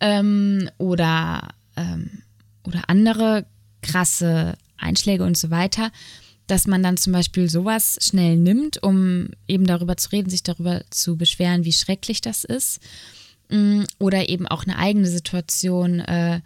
[0.00, 2.22] ähm, oder, ähm,
[2.64, 3.46] oder andere
[3.82, 5.90] krasse Einschläge und so weiter
[6.46, 10.82] dass man dann zum Beispiel sowas schnell nimmt, um eben darüber zu reden, sich darüber
[10.90, 12.80] zu beschweren, wie schrecklich das ist.
[13.50, 16.40] Mm, oder eben auch eine eigene Situation, äh,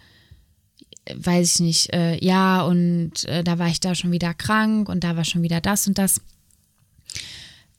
[1.17, 5.05] weiß ich nicht, äh, ja, und äh, da war ich da schon wieder krank und
[5.05, 6.21] da war schon wieder das und das.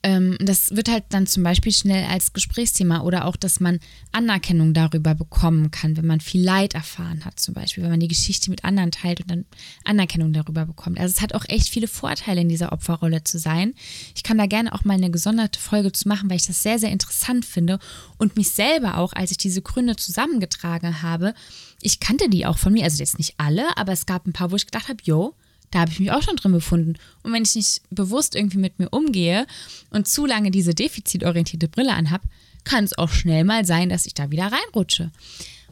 [0.04, 3.80] Ähm, das wird halt dann zum Beispiel schnell als Gesprächsthema oder auch, dass man
[4.12, 8.08] Anerkennung darüber bekommen kann, wenn man viel Leid erfahren hat, zum Beispiel, wenn man die
[8.08, 9.46] Geschichte mit anderen teilt und dann
[9.86, 11.00] Anerkennung darüber bekommt.
[11.00, 13.74] Also es hat auch echt viele Vorteile, in dieser Opferrolle zu sein.
[14.16, 16.80] Ich kann da gerne auch mal eine gesonderte Folge zu machen, weil ich das sehr,
[16.80, 17.78] sehr interessant finde
[18.18, 21.36] und mich selber auch, als ich diese Gründe zusammengetragen habe,
[21.82, 24.52] ich kannte die auch von mir, also jetzt nicht alle, aber es gab ein paar,
[24.52, 25.36] wo ich gedacht habe, yo,
[25.72, 26.96] da habe ich mich auch schon drin befunden.
[27.24, 29.48] Und wenn ich nicht bewusst irgendwie mit mir umgehe
[29.90, 32.22] und zu lange diese defizitorientierte Brille anhab,
[32.64, 35.12] kann es auch schnell mal sein, dass ich da wieder reinrutsche.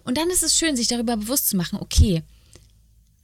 [0.03, 2.23] Und dann ist es schön, sich darüber bewusst zu machen, okay,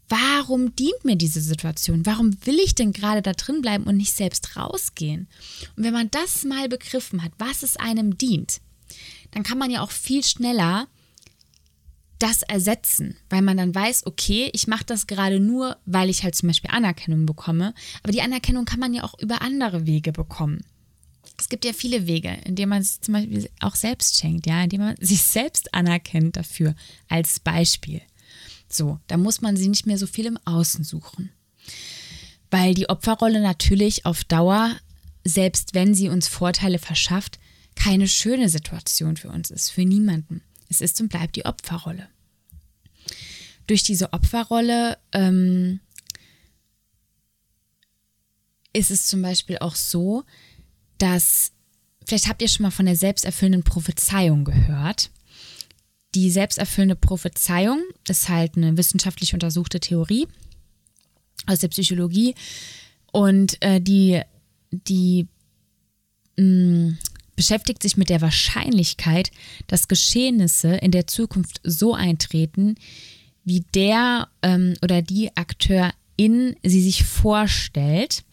[0.09, 2.05] warum dient mir diese Situation?
[2.05, 5.27] Warum will ich denn gerade da drin bleiben und nicht selbst rausgehen?
[5.75, 8.61] Und wenn man das mal begriffen hat, was es einem dient,
[9.31, 10.87] dann kann man ja auch viel schneller
[12.19, 16.35] das ersetzen, weil man dann weiß, okay, ich mache das gerade nur, weil ich halt
[16.35, 17.73] zum Beispiel Anerkennung bekomme.
[18.03, 20.63] Aber die Anerkennung kann man ja auch über andere Wege bekommen.
[21.37, 24.81] Es gibt ja viele Wege, indem man sich zum Beispiel auch selbst schenkt, ja, indem
[24.81, 26.75] man sich selbst anerkennt dafür
[27.09, 28.01] als Beispiel.
[28.69, 31.31] So, da muss man sie nicht mehr so viel im Außen suchen.
[32.49, 34.75] Weil die Opferrolle natürlich auf Dauer,
[35.23, 37.39] selbst wenn sie uns Vorteile verschafft,
[37.75, 40.41] keine schöne Situation für uns ist, für niemanden.
[40.69, 42.07] Es ist und bleibt die Opferrolle.
[43.67, 45.79] Durch diese Opferrolle ähm,
[48.73, 50.23] ist es zum Beispiel auch so,
[50.97, 51.51] dass,
[52.05, 55.09] vielleicht habt ihr schon mal von der selbsterfüllenden Prophezeiung gehört.
[56.13, 60.27] Die selbsterfüllende Prophezeiung ist halt eine wissenschaftlich untersuchte Theorie
[61.47, 62.35] aus der Psychologie
[63.11, 64.21] und äh, die,
[64.71, 65.27] die
[66.37, 66.97] mh, mm,
[67.35, 69.31] beschäftigt sich mit der Wahrscheinlichkeit,
[69.67, 72.75] dass Geschehnisse in der Zukunft so eintreten,
[73.43, 78.23] wie der ähm, oder die Akteurin sie sich vorstellt,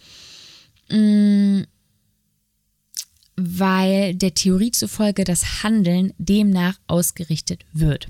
[0.89, 1.67] mh, mm,
[3.37, 8.09] weil der Theorie zufolge das Handeln demnach ausgerichtet wird.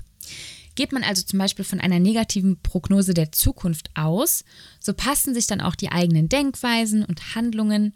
[0.75, 4.43] Geht man also zum Beispiel von einer negativen Prognose der Zukunft aus,
[4.79, 7.93] so passen sich dann auch die eigenen Denkweisen und Handlungen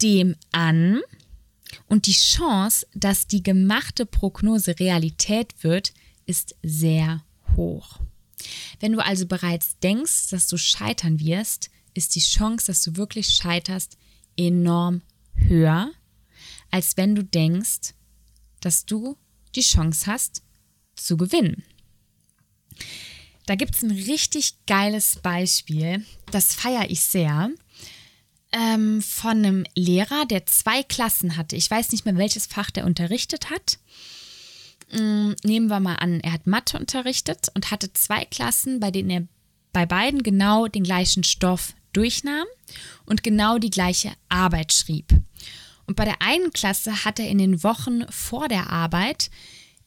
[0.00, 1.00] dem an
[1.86, 5.92] und die Chance, dass die gemachte Prognose Realität wird,
[6.26, 7.24] ist sehr
[7.56, 8.00] hoch.
[8.80, 13.28] Wenn du also bereits denkst, dass du scheitern wirst, ist die Chance, dass du wirklich
[13.28, 13.98] scheiterst,
[14.36, 15.02] enorm
[15.34, 15.90] höher,
[16.70, 17.94] als wenn du denkst,
[18.60, 19.16] dass du
[19.54, 20.42] die Chance hast
[20.94, 21.64] zu gewinnen.
[23.46, 27.50] Da gibt es ein richtig geiles Beispiel, das feiere ich sehr
[28.52, 31.56] ähm, von einem Lehrer, der zwei Klassen hatte.
[31.56, 33.78] Ich weiß nicht mehr, welches Fach der unterrichtet hat.
[34.90, 39.10] Ähm, nehmen wir mal an, er hat Mathe unterrichtet und hatte zwei Klassen, bei denen
[39.10, 39.22] er
[39.72, 42.46] bei beiden genau den gleichen Stoff durchnahm
[43.04, 45.12] und genau die gleiche Arbeit schrieb.
[45.86, 49.30] Und bei der einen Klasse hat er in den Wochen vor der Arbeit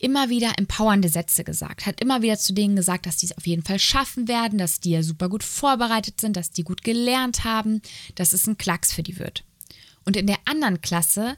[0.01, 3.45] immer wieder empowernde Sätze gesagt, hat immer wieder zu denen gesagt, dass die es auf
[3.45, 7.43] jeden Fall schaffen werden, dass die ja super gut vorbereitet sind, dass die gut gelernt
[7.43, 7.81] haben,
[8.15, 9.43] dass es ein Klacks für die wird.
[10.03, 11.35] Und in der anderen Klasse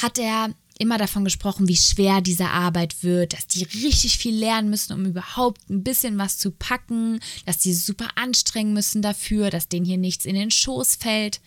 [0.00, 4.70] hat er immer davon gesprochen, wie schwer diese Arbeit wird, dass die richtig viel lernen
[4.70, 9.68] müssen, um überhaupt ein bisschen was zu packen, dass die super anstrengen müssen dafür, dass
[9.68, 11.40] denen hier nichts in den Schoß fällt.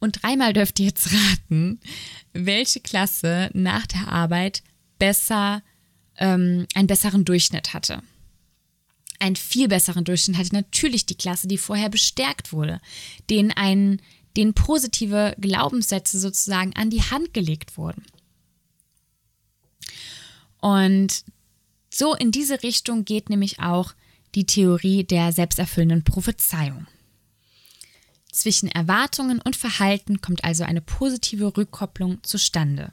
[0.00, 1.80] Und dreimal dürft ihr jetzt raten,
[2.32, 4.62] welche Klasse nach der Arbeit
[5.02, 5.64] besser,
[6.16, 8.04] ähm, einen besseren Durchschnitt hatte.
[9.18, 12.80] Einen viel besseren Durchschnitt hatte natürlich die Klasse, die vorher bestärkt wurde,
[13.28, 14.00] denen, ein,
[14.36, 18.04] denen positive Glaubenssätze sozusagen an die Hand gelegt wurden.
[20.60, 21.24] Und
[21.90, 23.94] so in diese Richtung geht nämlich auch
[24.36, 26.86] die Theorie der selbsterfüllenden Prophezeiung.
[28.30, 32.92] Zwischen Erwartungen und Verhalten kommt also eine positive Rückkopplung zustande.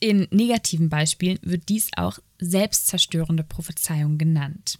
[0.00, 4.78] In negativen Beispielen wird dies auch selbstzerstörende Prophezeiung genannt.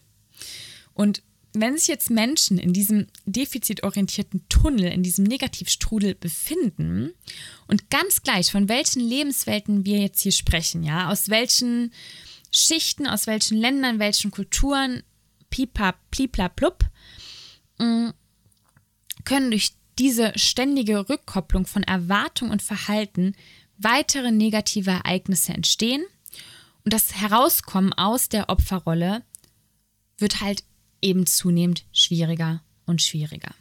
[0.92, 1.22] Und
[1.55, 7.12] wenn sich jetzt Menschen in diesem defizitorientierten Tunnel, in diesem Negativstrudel befinden
[7.68, 11.92] und ganz gleich von welchen Lebenswelten wir jetzt hier sprechen, ja, aus welchen
[12.50, 15.05] Schichten, aus welchen Ländern, welchen Kulturen,
[15.50, 16.85] pipa, plipla, plupp,
[17.79, 18.11] mm,
[19.24, 23.37] können durch diese ständige Rückkopplung von Erwartung und Verhalten
[23.85, 26.05] weitere negative Ereignisse entstehen
[26.85, 29.23] und das Herauskommen aus der Opferrolle
[30.18, 30.64] wird halt
[31.01, 33.55] eben zunehmend schwieriger und schwieriger.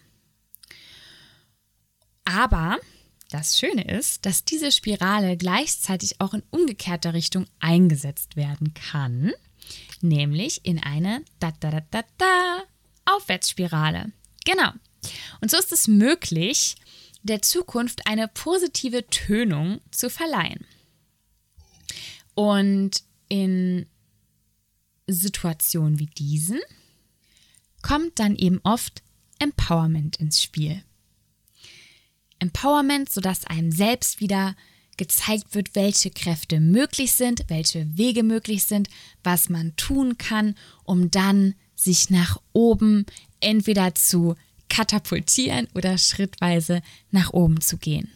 [2.26, 2.78] Aber
[3.30, 9.32] das Schöne ist, dass diese Spirale gleichzeitig auch in umgekehrter Richtung eingesetzt werden kann,
[10.02, 12.64] nämlich in eine da, da, da, da, da,
[13.06, 14.12] Aufwärtsspirale.
[14.46, 14.72] Genau.
[15.42, 16.76] Und so ist es möglich,
[17.24, 20.66] der Zukunft eine positive Tönung zu verleihen.
[22.36, 23.86] Und in
[25.08, 26.60] Situationen wie diesen
[27.82, 29.04] kommt dann eben oft
[29.40, 30.84] Empowerment ins Spiel.
[32.40, 34.56] Empowerment, sodass einem selbst wieder
[34.98, 38.90] gezeigt wird, welche Kräfte möglich sind, welche Wege möglich sind,
[39.24, 43.06] was man tun kann, um dann sich nach oben
[43.40, 44.36] entweder zu
[44.74, 46.82] katapultieren oder schrittweise
[47.12, 48.10] nach oben zu gehen.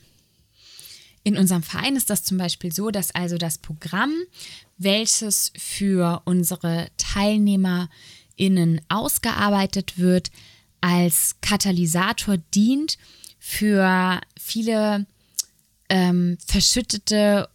[1.23, 4.11] In unserem Verein ist das zum Beispiel so, dass also das Programm,
[4.79, 10.31] welches für unsere TeilnehmerInnen ausgearbeitet wird,
[10.81, 12.97] als Katalysator dient
[13.37, 15.05] für viele
[15.89, 17.49] ähm, verschüttete,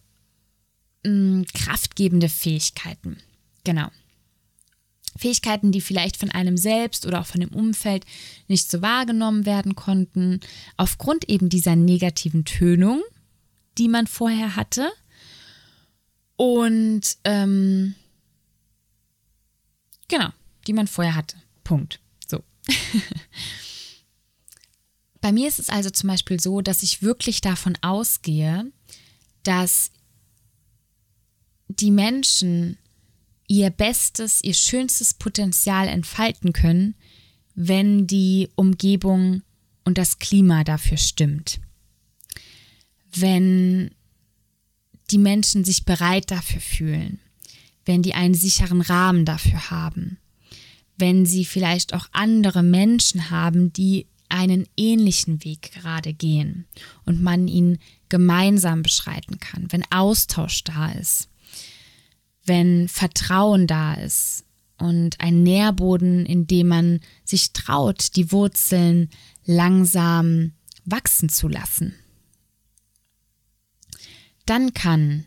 [1.03, 3.17] mh, mm, kraftgebende Fähigkeiten.
[3.65, 3.89] Genau.
[5.17, 8.05] Fähigkeiten, die vielleicht von einem selbst oder auch von dem Umfeld
[8.47, 10.39] nicht so wahrgenommen werden konnten,
[10.77, 13.01] aufgrund eben dieser negativen Tönung,
[13.77, 14.91] die man vorher hatte.
[16.35, 17.95] Und ähm,
[20.07, 20.29] genau,
[20.67, 21.37] die man vorher hatte.
[21.63, 21.99] Punkt.
[22.27, 22.43] So.
[25.21, 28.71] Bei mir ist es also zum Beispiel so, dass ich wirklich davon ausgehe,
[29.43, 29.91] dass
[31.67, 32.77] die Menschen
[33.47, 36.95] ihr bestes, ihr schönstes Potenzial entfalten können,
[37.55, 39.43] wenn die Umgebung
[39.83, 41.59] und das Klima dafür stimmt.
[43.13, 43.91] Wenn
[45.11, 47.19] die Menschen sich bereit dafür fühlen,
[47.85, 50.17] wenn die einen sicheren Rahmen dafür haben,
[50.97, 56.65] wenn sie vielleicht auch andere Menschen haben, die einen ähnlichen Weg gerade gehen
[57.05, 57.77] und man ihn
[58.09, 61.29] gemeinsam beschreiten kann, wenn Austausch da ist
[62.45, 64.45] wenn Vertrauen da ist
[64.77, 69.09] und ein Nährboden, in dem man sich traut, die Wurzeln
[69.45, 70.53] langsam
[70.85, 71.95] wachsen zu lassen.
[74.45, 75.25] Dann kann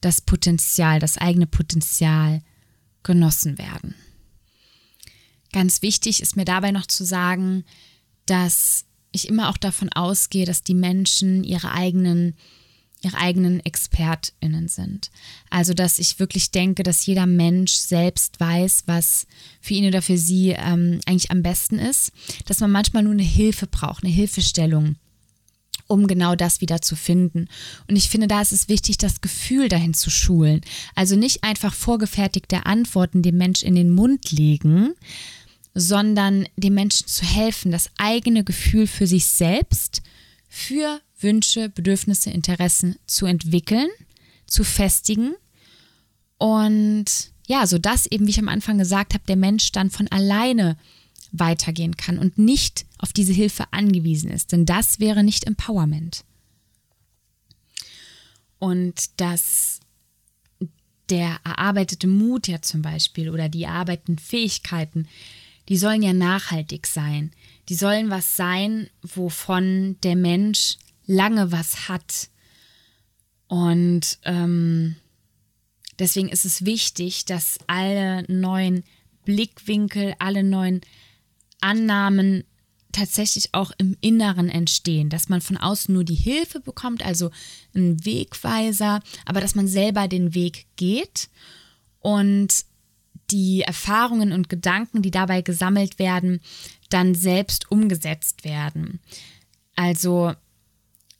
[0.00, 2.42] das Potenzial, das eigene Potenzial
[3.02, 3.94] genossen werden.
[5.52, 7.64] Ganz wichtig ist mir dabei noch zu sagen,
[8.26, 12.36] dass ich immer auch davon ausgehe, dass die Menschen ihre eigenen
[13.02, 15.10] ihre eigenen ExpertInnen sind.
[15.48, 19.26] Also, dass ich wirklich denke, dass jeder Mensch selbst weiß, was
[19.60, 22.12] für ihn oder für sie ähm, eigentlich am besten ist,
[22.46, 24.96] dass man manchmal nur eine Hilfe braucht, eine Hilfestellung
[25.86, 27.48] um genau das wieder zu finden.
[27.88, 30.60] Und ich finde, da ist es wichtig, das Gefühl dahin zu schulen.
[30.94, 34.94] Also nicht einfach vorgefertigte Antworten dem Mensch in den Mund legen,
[35.74, 40.02] sondern dem Menschen zu helfen, das eigene Gefühl für sich selbst,
[40.48, 43.88] für Wünsche, Bedürfnisse, Interessen zu entwickeln,
[44.46, 45.34] zu festigen
[46.38, 47.04] und
[47.46, 50.76] ja, so dass eben, wie ich am Anfang gesagt habe, der Mensch dann von alleine
[51.32, 56.24] weitergehen kann und nicht auf diese Hilfe angewiesen ist, denn das wäre nicht Empowerment.
[58.58, 59.80] Und dass
[61.08, 65.08] der erarbeitete Mut ja zum Beispiel oder die erarbeiteten Fähigkeiten,
[65.68, 67.32] die sollen ja nachhaltig sein.
[67.68, 70.76] Die sollen was sein, wovon der Mensch
[71.10, 72.30] lange was hat.
[73.48, 74.96] Und ähm,
[75.98, 78.84] deswegen ist es wichtig, dass alle neuen
[79.24, 80.80] Blickwinkel, alle neuen
[81.60, 82.44] Annahmen
[82.92, 87.30] tatsächlich auch im Inneren entstehen, dass man von außen nur die Hilfe bekommt, also
[87.74, 91.28] einen Wegweiser, aber dass man selber den Weg geht
[92.00, 92.64] und
[93.30, 96.40] die Erfahrungen und Gedanken, die dabei gesammelt werden,
[96.88, 99.00] dann selbst umgesetzt werden.
[99.76, 100.34] Also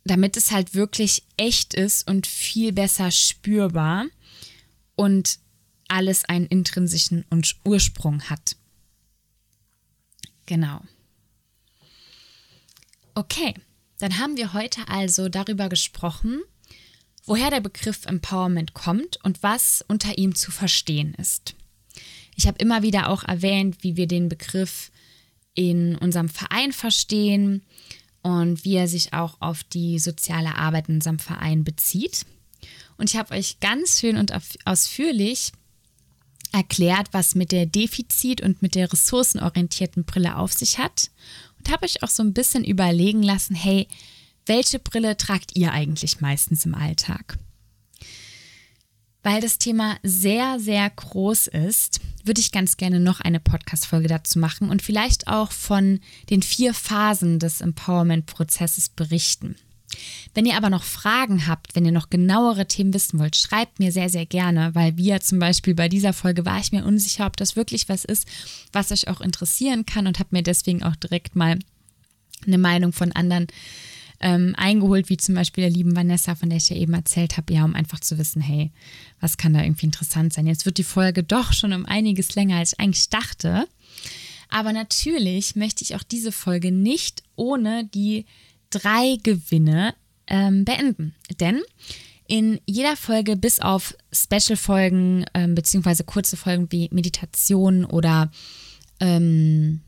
[0.05, 4.07] damit es halt wirklich echt ist und viel besser spürbar
[4.97, 5.39] und
[5.89, 7.25] alles einen intrinsischen
[7.65, 8.57] Ursprung hat.
[10.47, 10.81] Genau.
[13.15, 13.55] Okay,
[13.99, 16.41] dann haben wir heute also darüber gesprochen,
[17.25, 21.55] woher der Begriff Empowerment kommt und was unter ihm zu verstehen ist.
[22.37, 24.91] Ich habe immer wieder auch erwähnt, wie wir den Begriff
[25.55, 27.63] in unserem Verein verstehen
[28.23, 32.27] und wie er sich auch auf die soziale Arbeit in unserem Verein bezieht.
[32.99, 34.33] Und ich habe euch ganz schön und
[34.65, 35.53] ausführlich
[36.53, 41.11] erklärt, was mit der Defizit- und mit der ressourcenorientierten Brille auf sich hat
[41.59, 43.87] und habe euch auch so ein bisschen überlegen lassen, hey,
[44.47, 47.39] welche Brille tragt ihr eigentlich meistens im Alltag?
[49.23, 54.39] Weil das Thema sehr, sehr groß ist, würde ich ganz gerne noch eine Podcast-Folge dazu
[54.39, 56.01] machen und vielleicht auch von
[56.31, 59.57] den vier Phasen des Empowerment-Prozesses berichten.
[60.35, 63.93] Wenn ihr aber noch Fragen habt, wenn ihr noch genauere Themen wissen wollt, schreibt mir
[63.93, 67.37] sehr, sehr gerne, weil wir zum Beispiel bei dieser Folge war ich mir unsicher, ob
[67.37, 68.27] das wirklich was ist,
[68.73, 71.59] was euch auch interessieren kann und habe mir deswegen auch direkt mal
[72.47, 73.49] eine Meinung von anderen
[74.21, 77.53] ähm, eingeholt, wie zum Beispiel der lieben Vanessa, von der ich ja eben erzählt habe,
[77.53, 78.71] ja, um einfach zu wissen, hey,
[79.21, 80.47] was kann da irgendwie interessant sein?
[80.47, 83.67] Jetzt wird die Folge doch schon um einiges länger, als ich eigentlich dachte.
[84.51, 88.27] Aber natürlich möchte ich auch diese Folge nicht ohne die
[88.69, 89.95] drei Gewinne
[90.27, 91.15] ähm, beenden.
[91.41, 91.63] Denn
[92.27, 98.31] in jeder Folge, bis auf Special-Folgen ähm, beziehungsweise kurze Folgen wie Meditation oder
[99.01, 99.81] ähm,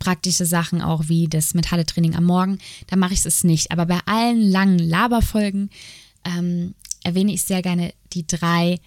[0.00, 3.70] praktische Sachen auch wie das mentale Training am Morgen, da mache ich es nicht.
[3.70, 5.70] Aber bei allen langen Laberfolgen
[6.24, 6.74] ähm,
[7.04, 8.80] erwähne ich sehr gerne die drei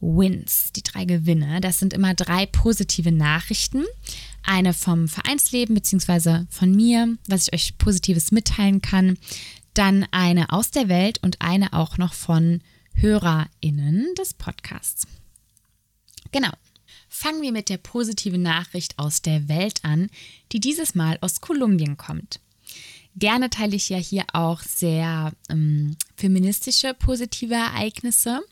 [0.00, 1.60] Wins, die drei Gewinne.
[1.62, 3.84] Das sind immer drei positive Nachrichten.
[4.42, 9.16] Eine vom Vereinsleben beziehungsweise von mir, was ich euch Positives mitteilen kann.
[9.72, 12.60] Dann eine aus der Welt und eine auch noch von
[12.94, 15.06] HörerInnen des Podcasts.
[16.32, 16.50] Genau.
[17.18, 20.10] Fangen wir mit der positiven Nachricht aus der Welt an,
[20.52, 22.40] die dieses Mal aus Kolumbien kommt.
[23.16, 28.42] Gerne teile ich ja hier auch sehr ähm, feministische positive Ereignisse.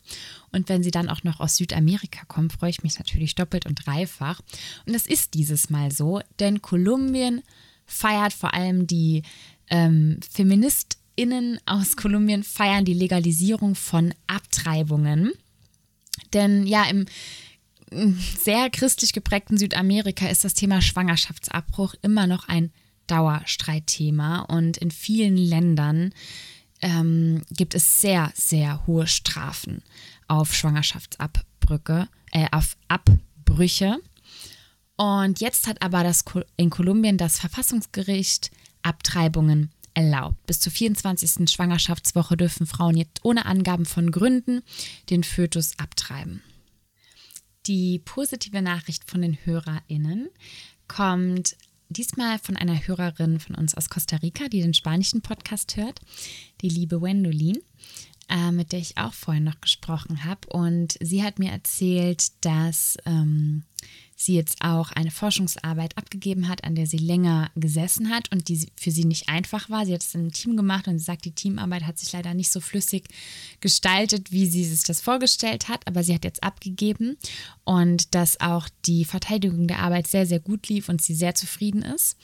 [0.51, 3.85] Und wenn sie dann auch noch aus Südamerika kommen, freue ich mich natürlich doppelt und
[3.85, 4.41] dreifach.
[4.87, 7.43] Und das ist dieses Mal so, denn Kolumbien
[7.85, 9.21] feiert vor allem die
[9.69, 15.33] ähm, FeministInnen aus Kolumbien feiern die Legalisierung von Abtreibungen.
[16.33, 17.05] Denn ja, im
[17.91, 22.71] sehr christlich geprägten Südamerika ist das Thema Schwangerschaftsabbruch immer noch ein
[23.07, 26.13] Dauerstreitthema und in vielen Ländern
[26.81, 29.83] ähm, gibt es sehr, sehr hohe Strafen
[30.27, 33.97] auf Schwangerschaftsabbrüche, äh, auf Abbrüche.
[34.97, 36.23] Und jetzt hat aber das
[36.57, 40.45] in Kolumbien das Verfassungsgericht Abtreibungen erlaubt.
[40.45, 41.49] Bis zur 24.
[41.49, 44.61] Schwangerschaftswoche dürfen Frauen jetzt ohne Angaben von Gründen
[45.09, 46.41] den Fötus abtreiben.
[47.67, 50.29] Die positive Nachricht von den HörerInnen
[50.87, 51.55] kommt
[51.89, 55.99] diesmal von einer Hörerin von uns aus Costa Rica, die den spanischen Podcast hört,
[56.61, 57.59] die liebe Wendolin,
[58.29, 60.47] äh, mit der ich auch vorhin noch gesprochen habe.
[60.49, 63.63] Und sie hat mir erzählt, dass ähm,
[64.15, 68.67] sie jetzt auch eine Forschungsarbeit abgegeben hat, an der sie länger gesessen hat und die
[68.77, 69.85] für sie nicht einfach war.
[69.85, 72.51] Sie hat es im Team gemacht und sie sagt, die Teamarbeit hat sich leider nicht
[72.51, 73.09] so flüssig
[73.59, 77.17] gestaltet, wie sie sich das vorgestellt hat, aber sie hat jetzt abgegeben
[77.65, 81.81] und dass auch die Verteidigung der Arbeit sehr, sehr gut lief und sie sehr zufrieden
[81.81, 82.15] ist.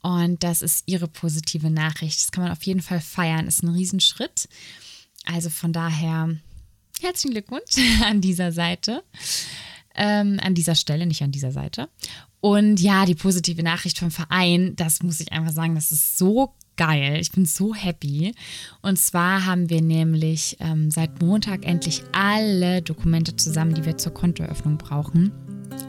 [0.00, 2.20] Und das ist ihre positive Nachricht.
[2.20, 4.48] Das kann man auf jeden Fall feiern, ist ein Riesenschritt.
[5.24, 6.36] Also von daher
[7.00, 9.02] herzlichen Glückwunsch an dieser Seite
[9.98, 11.88] ähm, an dieser Stelle, nicht an dieser Seite.
[12.40, 16.54] Und ja, die positive Nachricht vom Verein, das muss ich einfach sagen, das ist so
[16.76, 17.18] geil.
[17.20, 18.32] Ich bin so happy.
[18.80, 24.14] Und zwar haben wir nämlich ähm, seit Montag endlich alle Dokumente zusammen, die wir zur
[24.14, 25.32] Kontoeröffnung brauchen.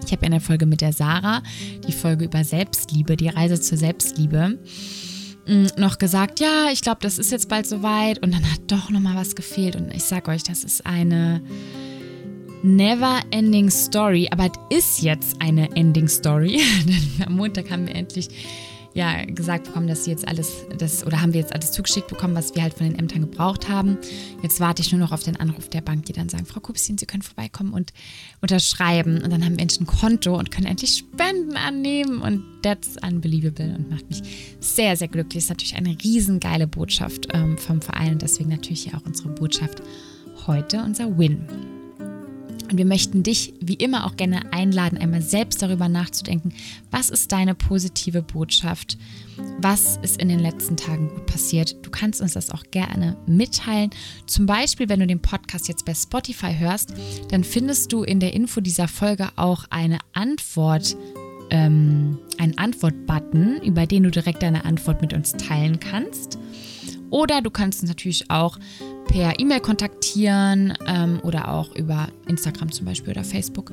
[0.05, 1.43] Ich habe in der Folge mit der Sarah,
[1.87, 4.59] die Folge über Selbstliebe, die Reise zur Selbstliebe,
[5.47, 8.23] mm, noch gesagt, ja, ich glaube, das ist jetzt bald soweit.
[8.23, 9.75] Und dann hat doch noch mal was gefehlt.
[9.75, 11.41] Und ich sage euch, das ist eine
[12.63, 14.27] Never Ending Story.
[14.31, 16.59] Aber es ist jetzt eine Ending Story.
[17.25, 18.29] Am Montag haben wir endlich
[18.93, 22.35] ja gesagt bekommen, dass sie jetzt alles, das, oder haben wir jetzt alles zugeschickt bekommen,
[22.35, 23.97] was wir halt von den Ämtern gebraucht haben.
[24.43, 26.97] Jetzt warte ich nur noch auf den Anruf der Bank, die dann sagen, Frau Kupsin,
[26.97, 27.93] Sie können vorbeikommen und
[28.41, 29.21] unterschreiben.
[29.21, 32.21] Und dann haben wir endlich ein Konto und können endlich Spenden annehmen.
[32.21, 34.21] Und that's unbelievable und macht mich
[34.59, 35.43] sehr, sehr glücklich.
[35.43, 39.81] Ist natürlich eine riesengeile Botschaft ähm, vom Verein und deswegen natürlich auch unsere Botschaft
[40.45, 41.78] heute, unser Win.
[42.69, 46.53] Und wir möchten dich wie immer auch gerne einladen, einmal selbst darüber nachzudenken,
[46.91, 48.97] was ist deine positive Botschaft?
[49.59, 51.75] Was ist in den letzten Tagen gut passiert?
[51.81, 53.89] Du kannst uns das auch gerne mitteilen.
[54.27, 56.93] Zum Beispiel, wenn du den Podcast jetzt bei Spotify hörst,
[57.29, 60.95] dann findest du in der Info dieser Folge auch eine Antwort,
[61.49, 66.37] ähm, einen Antwort-Button, über den du direkt deine Antwort mit uns teilen kannst.
[67.09, 68.59] Oder du kannst uns natürlich auch
[69.09, 73.71] per E-Mail kontaktieren ähm, oder auch über Instagram zum Beispiel oder Facebook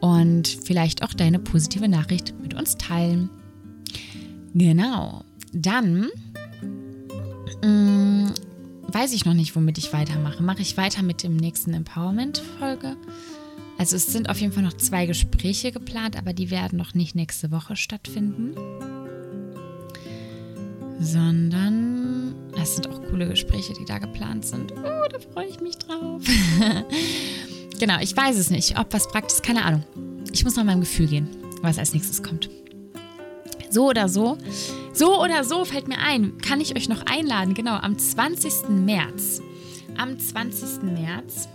[0.00, 3.30] und vielleicht auch deine positive Nachricht mit uns teilen.
[4.54, 5.24] Genau.
[5.52, 6.08] Dann
[7.62, 8.34] mh, mm,
[8.92, 10.42] weiß ich noch nicht, womit ich weitermache.
[10.42, 12.96] Mache ich weiter mit dem nächsten Empowerment-Folge?
[13.76, 17.16] Also es sind auf jeden Fall noch zwei Gespräche geplant, aber die werden noch nicht
[17.16, 18.54] nächste Woche stattfinden.
[21.00, 22.03] Sondern
[22.56, 24.72] es sind auch coole Gespräche, die da geplant sind.
[24.72, 26.22] Oh, da freue ich mich drauf.
[27.78, 29.84] genau, ich weiß es nicht, ob was praktisch, keine Ahnung.
[30.32, 31.28] Ich muss nach meinem Gefühl gehen,
[31.62, 32.48] was als nächstes kommt.
[33.70, 34.38] So oder so,
[34.92, 38.68] so oder so fällt mir ein, kann ich euch noch einladen, genau, am 20.
[38.68, 39.40] März.
[39.96, 40.82] Am 20.
[40.82, 41.48] März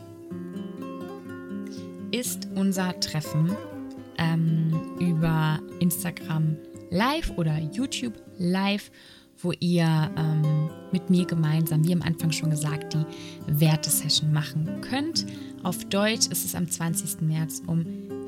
[2.12, 3.56] ist unser Treffen
[4.18, 6.58] ähm, über Instagram
[6.90, 8.92] Live oder YouTube Live
[9.42, 15.26] wo ihr ähm, mit mir gemeinsam, wie am Anfang schon gesagt, die Wertesession machen könnt.
[15.64, 17.22] Auf Deutsch ist es am 20.
[17.22, 17.86] März um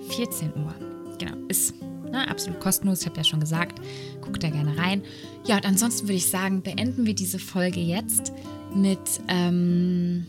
[0.09, 0.73] 14 Uhr.
[1.19, 1.73] Genau, ist
[2.11, 3.79] ne, absolut kostenlos, ich habe ja schon gesagt,
[4.21, 5.01] guckt da gerne rein.
[5.45, 8.33] Ja, und ansonsten würde ich sagen, beenden wir diese Folge jetzt
[8.75, 10.25] mit ähm,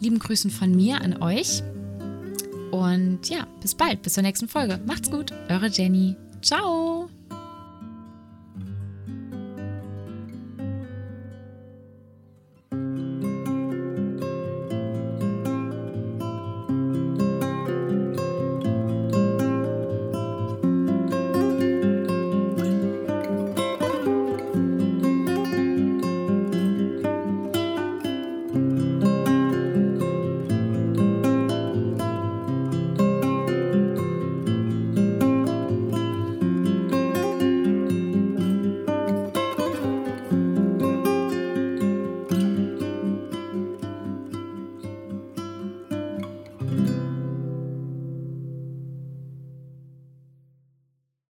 [0.00, 1.62] lieben Grüßen von mir an euch.
[2.70, 4.80] Und ja, bis bald, bis zur nächsten Folge.
[4.86, 6.16] Macht's gut, eure Jenny.
[6.42, 6.93] Ciao.